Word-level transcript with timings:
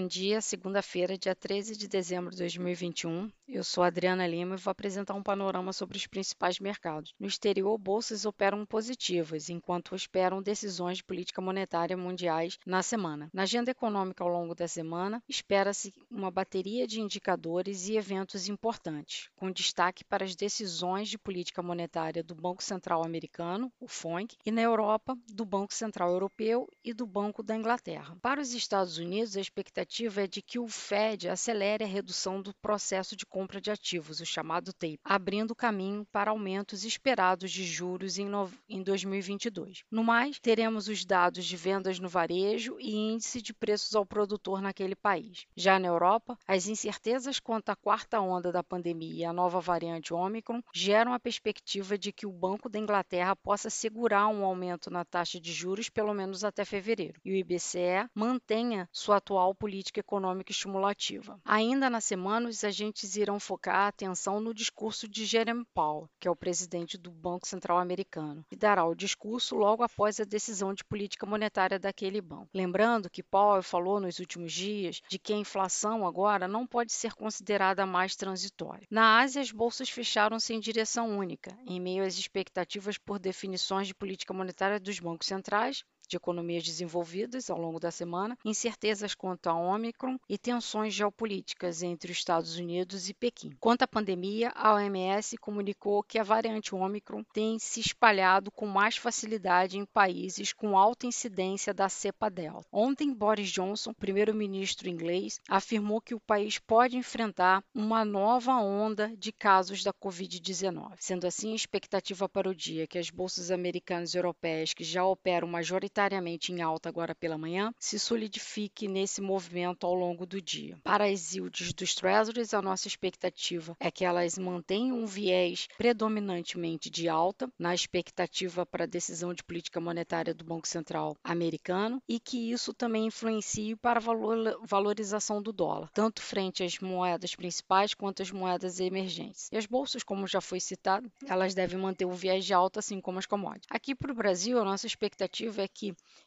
Bom 0.00 0.06
dia, 0.06 0.40
segunda-feira, 0.40 1.18
dia 1.18 1.34
13 1.34 1.76
de 1.76 1.86
dezembro 1.86 2.30
de 2.30 2.38
2021. 2.38 3.30
Eu 3.46 3.62
sou 3.62 3.84
Adriana 3.84 4.26
Lima 4.26 4.54
e 4.54 4.58
vou 4.58 4.70
apresentar 4.70 5.12
um 5.12 5.22
panorama 5.22 5.74
sobre 5.74 5.98
os 5.98 6.06
principais 6.06 6.58
mercados. 6.58 7.12
No 7.20 7.26
exterior, 7.26 7.76
bolsas 7.76 8.24
operam 8.24 8.64
positivas, 8.64 9.50
enquanto 9.50 9.94
esperam 9.94 10.40
decisões 10.40 10.98
de 10.98 11.04
política 11.04 11.42
monetária 11.42 11.98
mundiais 11.98 12.56
na 12.64 12.82
semana. 12.82 13.28
Na 13.30 13.42
agenda 13.42 13.70
econômica 13.70 14.24
ao 14.24 14.30
longo 14.30 14.54
da 14.54 14.66
semana, 14.66 15.22
espera-se 15.28 15.92
uma 16.10 16.30
bateria 16.30 16.86
de 16.86 17.02
indicadores 17.02 17.86
e 17.88 17.96
eventos 17.98 18.48
importantes, 18.48 19.28
com 19.36 19.50
destaque 19.50 20.02
para 20.02 20.24
as 20.24 20.34
decisões 20.34 21.10
de 21.10 21.18
política 21.18 21.62
monetária 21.62 22.22
do 22.22 22.34
Banco 22.34 22.62
Central 22.62 23.04
Americano, 23.04 23.70
o 23.78 23.86
FONC, 23.86 24.34
e 24.46 24.50
na 24.50 24.62
Europa, 24.62 25.14
do 25.28 25.44
Banco 25.44 25.74
Central 25.74 26.10
Europeu 26.10 26.66
e 26.82 26.94
do 26.94 27.06
Banco 27.06 27.42
da 27.42 27.54
Inglaterra. 27.54 28.16
Para 28.22 28.40
os 28.40 28.54
Estados 28.54 28.96
Unidos, 28.96 29.36
a 29.36 29.40
expectativa 29.40 29.89
expectativa 29.90 30.22
é 30.22 30.26
de 30.26 30.40
que 30.40 30.58
o 30.58 30.68
Fed 30.68 31.28
acelere 31.28 31.82
a 31.82 31.86
redução 31.86 32.40
do 32.40 32.54
processo 32.54 33.16
de 33.16 33.26
compra 33.26 33.60
de 33.60 33.70
ativos, 33.70 34.20
o 34.20 34.26
chamado 34.26 34.72
TAPE, 34.72 35.00
abrindo 35.04 35.54
caminho 35.54 36.06
para 36.12 36.30
aumentos 36.30 36.84
esperados 36.84 37.50
de 37.50 37.64
juros 37.64 38.16
em, 38.16 38.26
no... 38.26 38.50
em 38.68 38.82
2022. 38.82 39.82
No 39.90 40.04
mais, 40.04 40.38
teremos 40.38 40.86
os 40.86 41.04
dados 41.04 41.44
de 41.44 41.56
vendas 41.56 41.98
no 41.98 42.08
varejo 42.08 42.76
e 42.78 42.94
índice 42.94 43.42
de 43.42 43.52
preços 43.52 43.96
ao 43.96 44.06
produtor 44.06 44.62
naquele 44.62 44.94
país. 44.94 45.46
Já 45.56 45.78
na 45.78 45.88
Europa, 45.88 46.38
as 46.46 46.68
incertezas 46.68 47.40
quanto 47.40 47.70
à 47.70 47.76
quarta 47.76 48.20
onda 48.20 48.52
da 48.52 48.62
pandemia 48.62 49.22
e 49.22 49.24
a 49.24 49.32
nova 49.32 49.60
variante 49.60 50.14
Omicron 50.14 50.62
geram 50.72 51.12
a 51.12 51.18
perspectiva 51.18 51.98
de 51.98 52.12
que 52.12 52.26
o 52.26 52.32
Banco 52.32 52.68
da 52.68 52.78
Inglaterra 52.78 53.34
possa 53.34 53.68
segurar 53.68 54.28
um 54.28 54.44
aumento 54.44 54.90
na 54.90 55.04
taxa 55.04 55.40
de 55.40 55.52
juros 55.52 55.88
pelo 55.88 56.14
menos 56.14 56.44
até 56.44 56.64
fevereiro 56.64 57.20
e 57.24 57.32
o 57.32 57.34
IBCE 57.34 58.08
mantenha 58.14 58.88
sua 58.92 59.16
atual 59.16 59.54
política 59.54 59.79
política 59.80 60.00
econômica 60.00 60.52
estimulativa. 60.52 61.40
Ainda 61.42 61.88
na 61.88 62.02
semana, 62.02 62.50
os 62.50 62.62
agentes 62.64 63.16
irão 63.16 63.40
focar 63.40 63.76
a 63.76 63.88
atenção 63.88 64.38
no 64.38 64.52
discurso 64.52 65.08
de 65.08 65.24
Jeremy 65.24 65.64
Powell, 65.72 66.06
que 66.20 66.28
é 66.28 66.30
o 66.30 66.36
presidente 66.36 66.98
do 66.98 67.10
Banco 67.10 67.48
Central 67.48 67.78
americano, 67.78 68.44
e 68.50 68.56
dará 68.56 68.84
o 68.84 68.94
discurso 68.94 69.56
logo 69.56 69.82
após 69.82 70.20
a 70.20 70.24
decisão 70.24 70.74
de 70.74 70.84
política 70.84 71.24
monetária 71.24 71.78
daquele 71.78 72.20
banco. 72.20 72.50
Lembrando 72.52 73.08
que 73.08 73.22
Powell 73.22 73.62
falou 73.62 73.98
nos 73.98 74.18
últimos 74.18 74.52
dias 74.52 75.00
de 75.08 75.18
que 75.18 75.32
a 75.32 75.38
inflação 75.38 76.06
agora 76.06 76.46
não 76.46 76.66
pode 76.66 76.92
ser 76.92 77.14
considerada 77.14 77.86
mais 77.86 78.14
transitória. 78.14 78.86
Na 78.90 79.20
Ásia, 79.20 79.40
as 79.40 79.50
bolsas 79.50 79.88
fecharam-se 79.88 80.52
em 80.52 80.60
direção 80.60 81.16
única, 81.16 81.56
em 81.66 81.80
meio 81.80 82.04
às 82.04 82.18
expectativas 82.18 82.98
por 82.98 83.18
definições 83.18 83.86
de 83.86 83.94
política 83.94 84.34
monetária 84.34 84.78
dos 84.78 85.00
bancos 85.00 85.26
centrais 85.26 85.82
de 86.10 86.16
economias 86.16 86.64
desenvolvidas 86.64 87.48
ao 87.48 87.58
longo 87.58 87.78
da 87.78 87.92
semana, 87.92 88.36
incertezas 88.44 89.14
quanto 89.14 89.48
a 89.48 89.54
Omicron 89.54 90.18
e 90.28 90.36
tensões 90.36 90.92
geopolíticas 90.92 91.82
entre 91.82 92.10
os 92.10 92.18
Estados 92.18 92.56
Unidos 92.56 93.08
e 93.08 93.14
Pequim. 93.14 93.52
Quanto 93.60 93.82
à 93.82 93.86
pandemia, 93.86 94.50
a 94.56 94.74
OMS 94.74 95.38
comunicou 95.38 96.02
que 96.02 96.18
a 96.18 96.24
variante 96.24 96.74
Omicron 96.74 97.22
tem 97.32 97.58
se 97.60 97.78
espalhado 97.78 98.50
com 98.50 98.66
mais 98.66 98.96
facilidade 98.96 99.78
em 99.78 99.84
países 99.84 100.52
com 100.52 100.76
alta 100.76 101.06
incidência 101.06 101.72
da 101.72 101.88
cepa 101.88 102.28
Delta. 102.28 102.66
Ontem, 102.72 103.14
Boris 103.14 103.50
Johnson, 103.50 103.94
primeiro-ministro 103.94 104.88
inglês, 104.88 105.40
afirmou 105.48 106.00
que 106.00 106.14
o 106.14 106.20
país 106.20 106.58
pode 106.58 106.96
enfrentar 106.96 107.62
uma 107.72 108.04
nova 108.04 108.56
onda 108.56 109.14
de 109.16 109.30
casos 109.30 109.84
da 109.84 109.92
Covid-19. 109.92 110.94
Sendo 110.98 111.26
assim, 111.26 111.52
a 111.52 111.56
expectativa 111.56 112.28
para 112.28 112.48
o 112.48 112.54
dia 112.54 112.86
que 112.86 112.98
as 112.98 113.10
bolsas 113.10 113.52
americanas 113.52 114.12
e 114.12 114.18
europeias, 114.18 114.74
que 114.74 114.82
já 114.82 115.04
operam 115.04 115.46
majoritariamente 115.46 115.99
majoritariamente 116.00 116.52
em 116.52 116.62
alta 116.62 116.88
agora 116.88 117.14
pela 117.14 117.36
manhã, 117.36 117.74
se 117.78 117.98
solidifique 117.98 118.88
nesse 118.88 119.20
movimento 119.20 119.86
ao 119.86 119.94
longo 119.94 120.24
do 120.24 120.40
dia. 120.40 120.78
Para 120.82 121.04
as 121.04 121.34
yields 121.34 121.72
dos 121.74 121.94
Treasuries, 121.94 122.54
a 122.54 122.62
nossa 122.62 122.88
expectativa 122.88 123.76
é 123.78 123.90
que 123.90 124.04
elas 124.04 124.38
mantenham 124.38 124.98
um 124.98 125.06
viés 125.06 125.68
predominantemente 125.76 126.88
de 126.88 127.08
alta, 127.08 127.50
na 127.58 127.74
expectativa 127.74 128.64
para 128.64 128.84
a 128.84 128.86
decisão 128.86 129.34
de 129.34 129.44
política 129.44 129.80
monetária 129.80 130.32
do 130.32 130.44
Banco 130.44 130.66
Central 130.66 131.16
americano, 131.22 132.02
e 132.08 132.18
que 132.18 132.50
isso 132.50 132.72
também 132.72 133.06
influencie 133.06 133.76
para 133.76 134.00
a 134.00 134.66
valorização 134.66 135.42
do 135.42 135.52
dólar, 135.52 135.90
tanto 135.92 136.22
frente 136.22 136.62
às 136.62 136.78
moedas 136.78 137.34
principais 137.34 137.94
quanto 137.94 138.22
às 138.22 138.30
moedas 138.30 138.80
emergentes. 138.80 139.48
E 139.52 139.56
as 139.56 139.66
bolsas, 139.66 140.02
como 140.02 140.26
já 140.26 140.40
foi 140.40 140.60
citado, 140.60 141.10
elas 141.26 141.54
devem 141.54 141.78
manter 141.78 142.06
o 142.06 142.12
viés 142.12 142.44
de 142.44 142.54
alta, 142.54 142.80
assim 142.80 143.00
como 143.00 143.18
as 143.18 143.26
commodities. 143.26 143.68
Aqui 143.70 143.94
para 143.94 144.12
o 144.12 144.14
Brasil, 144.14 144.58
a 144.58 144.64
nossa 144.64 144.86
expectativa 144.86 145.62
é 145.62 145.68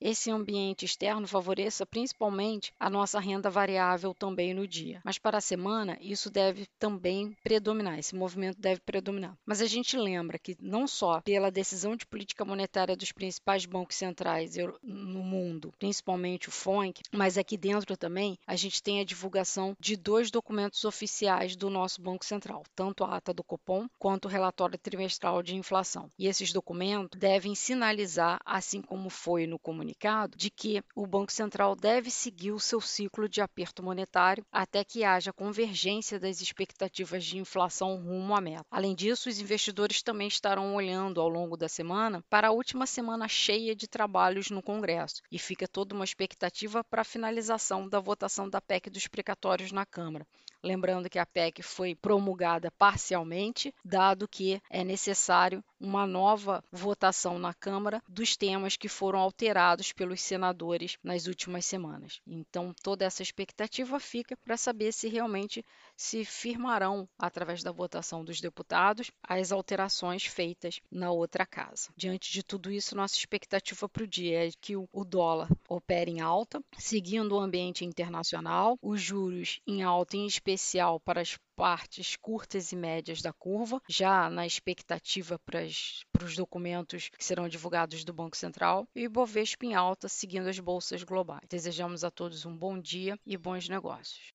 esse 0.00 0.30
ambiente 0.30 0.84
externo 0.84 1.26
favoreça 1.26 1.84
principalmente 1.84 2.72
a 2.78 2.88
nossa 2.88 3.18
renda 3.18 3.50
variável 3.50 4.14
também 4.14 4.54
no 4.54 4.66
dia. 4.66 5.00
Mas 5.04 5.18
para 5.18 5.38
a 5.38 5.40
semana, 5.40 5.98
isso 6.00 6.30
deve 6.30 6.66
também 6.78 7.36
predominar, 7.42 7.98
esse 7.98 8.14
movimento 8.14 8.60
deve 8.60 8.80
predominar. 8.80 9.36
Mas 9.44 9.60
a 9.60 9.66
gente 9.66 9.96
lembra 9.96 10.38
que 10.38 10.56
não 10.60 10.86
só 10.86 11.20
pela 11.20 11.50
decisão 11.50 11.96
de 11.96 12.06
política 12.06 12.44
monetária 12.44 12.96
dos 12.96 13.12
principais 13.12 13.66
bancos 13.66 13.96
centrais 13.96 14.54
no 14.82 15.22
mundo, 15.22 15.74
principalmente 15.78 16.48
o 16.48 16.52
FONC, 16.52 17.02
mas 17.12 17.36
aqui 17.36 17.56
dentro 17.56 17.96
também 17.96 18.38
a 18.46 18.54
gente 18.54 18.82
tem 18.82 19.00
a 19.00 19.04
divulgação 19.04 19.76
de 19.80 19.96
dois 19.96 20.30
documentos 20.30 20.84
oficiais 20.84 21.56
do 21.56 21.68
nosso 21.68 22.00
Banco 22.00 22.24
Central, 22.24 22.62
tanto 22.74 23.02
a 23.02 23.16
ata 23.16 23.34
do 23.34 23.42
Copom 23.42 23.88
quanto 23.98 24.26
o 24.26 24.28
relatório 24.28 24.78
trimestral 24.78 25.42
de 25.42 25.56
inflação. 25.56 26.08
E 26.18 26.26
esses 26.26 26.52
documentos 26.52 27.18
devem 27.18 27.54
sinalizar, 27.54 28.40
assim 28.44 28.80
como 28.80 29.10
foi 29.10 29.46
no 29.48 29.58
comunicado 29.58 30.36
de 30.36 30.50
que 30.50 30.82
o 30.94 31.06
Banco 31.06 31.32
Central 31.32 31.74
deve 31.74 32.10
seguir 32.10 32.52
o 32.52 32.60
seu 32.60 32.80
ciclo 32.80 33.28
de 33.28 33.40
aperto 33.40 33.82
monetário 33.82 34.44
até 34.52 34.84
que 34.84 35.02
haja 35.02 35.32
convergência 35.32 36.20
das 36.20 36.40
expectativas 36.40 37.24
de 37.24 37.38
inflação 37.38 37.96
rumo 37.96 38.36
à 38.36 38.40
meta. 38.40 38.64
Além 38.70 38.94
disso, 38.94 39.28
os 39.28 39.40
investidores 39.40 40.02
também 40.02 40.28
estarão 40.28 40.74
olhando 40.74 41.20
ao 41.20 41.28
longo 41.28 41.56
da 41.56 41.68
semana 41.68 42.22
para 42.28 42.48
a 42.48 42.52
última 42.52 42.86
semana 42.86 43.26
cheia 43.26 43.74
de 43.74 43.88
trabalhos 43.88 44.50
no 44.50 44.62
Congresso 44.62 45.22
e 45.32 45.38
fica 45.38 45.66
toda 45.66 45.94
uma 45.94 46.04
expectativa 46.04 46.84
para 46.84 47.02
a 47.02 47.04
finalização 47.04 47.88
da 47.88 47.98
votação 47.98 48.48
da 48.48 48.60
PEC 48.60 48.90
dos 48.90 49.06
precatórios 49.06 49.72
na 49.72 49.86
Câmara. 49.86 50.26
Lembrando 50.62 51.08
que 51.08 51.18
a 51.18 51.26
PEC 51.26 51.62
foi 51.62 51.94
promulgada 51.94 52.70
parcialmente, 52.72 53.72
dado 53.84 54.28
que 54.28 54.60
é 54.68 54.82
necessário 54.82 55.62
uma 55.80 56.06
nova 56.06 56.62
votação 56.72 57.38
na 57.38 57.54
Câmara 57.54 58.02
dos 58.08 58.36
temas 58.36 58.76
que 58.76 58.88
foram 58.88 59.18
alterados 59.18 59.92
pelos 59.92 60.20
senadores 60.20 60.96
nas 61.02 61.26
últimas 61.26 61.64
semanas. 61.64 62.20
Então, 62.26 62.74
toda 62.82 63.04
essa 63.04 63.22
expectativa 63.22 63.98
fica 64.00 64.36
para 64.36 64.56
saber 64.56 64.92
se 64.92 65.08
realmente 65.08 65.64
se 65.96 66.24
firmarão, 66.24 67.08
através 67.18 67.62
da 67.62 67.72
votação 67.72 68.24
dos 68.24 68.40
deputados, 68.40 69.10
as 69.22 69.52
alterações 69.52 70.24
feitas 70.24 70.80
na 70.90 71.10
outra 71.10 71.44
casa. 71.44 71.90
Diante 71.96 72.32
de 72.32 72.42
tudo 72.42 72.70
isso, 72.70 72.96
nossa 72.96 73.16
expectativa 73.16 73.88
para 73.88 74.04
o 74.04 74.06
dia 74.06 74.46
é 74.46 74.50
que 74.60 74.76
o 74.76 75.04
dólar 75.04 75.48
opere 75.68 76.10
em 76.10 76.20
alta, 76.20 76.62
seguindo 76.78 77.32
o 77.34 77.40
ambiente 77.40 77.84
internacional, 77.84 78.78
os 78.82 79.00
juros 79.00 79.60
em 79.66 79.82
alta, 79.82 80.16
em 80.16 80.26
especial 80.26 81.00
para 81.00 81.20
as 81.20 81.38
partes 81.56 82.14
curtas 82.14 82.70
e 82.70 82.76
médias 82.76 83.20
da 83.20 83.32
curva, 83.32 83.82
já 83.88 84.30
na 84.30 84.46
expectativa 84.46 85.40
para, 85.40 85.67
para 86.12 86.24
os 86.24 86.36
documentos 86.36 87.08
que 87.08 87.24
serão 87.24 87.48
divulgados 87.48 88.04
do 88.04 88.12
Banco 88.12 88.36
Central, 88.36 88.86
e 88.94 89.06
o 89.06 89.10
Bovespa 89.10 89.66
em 89.66 89.74
alta, 89.74 90.08
seguindo 90.08 90.48
as 90.48 90.58
bolsas 90.58 91.02
globais. 91.02 91.42
Desejamos 91.48 92.04
a 92.04 92.10
todos 92.10 92.44
um 92.46 92.56
bom 92.56 92.78
dia 92.78 93.18
e 93.26 93.36
bons 93.36 93.68
negócios. 93.68 94.32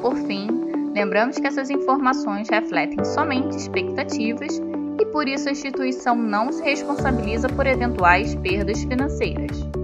Por 0.00 0.16
fim, 0.26 0.48
lembramos 0.94 1.38
que 1.38 1.46
essas 1.46 1.70
informações 1.70 2.48
refletem 2.48 3.04
somente 3.04 3.56
expectativas 3.56 4.58
e 5.00 5.06
por 5.06 5.28
isso 5.28 5.48
a 5.48 5.52
instituição 5.52 6.14
não 6.16 6.52
se 6.52 6.62
responsabiliza 6.62 7.48
por 7.48 7.66
eventuais 7.66 8.34
perdas 8.36 8.82
financeiras. 8.82 9.79